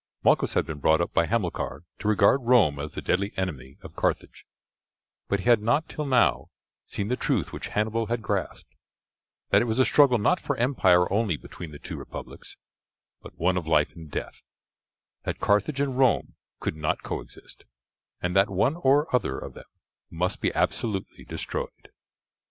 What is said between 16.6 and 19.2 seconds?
not coexist, and that one or